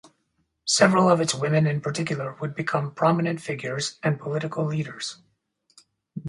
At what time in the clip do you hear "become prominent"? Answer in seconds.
2.55-3.39